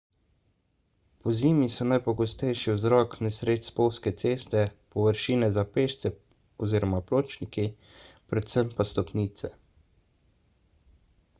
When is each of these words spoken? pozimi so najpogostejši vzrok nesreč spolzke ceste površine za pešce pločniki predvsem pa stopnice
pozimi 1.25 1.65
so 1.73 1.85
najpogostejši 1.89 2.73
vzrok 2.77 3.13
nesreč 3.25 3.67
spolzke 3.67 4.13
ceste 4.21 4.63
površine 4.95 5.49
za 5.57 5.65
pešce 5.75 6.11
pločniki 7.57 7.67
predvsem 8.33 8.73
pa 8.79 8.87
stopnice 8.93 9.53